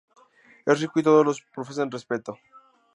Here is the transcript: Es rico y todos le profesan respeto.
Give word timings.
Es 0.65 0.79
rico 0.81 0.99
y 0.99 1.03
todos 1.03 1.27
le 1.27 1.45
profesan 1.53 1.91
respeto. 1.91 2.39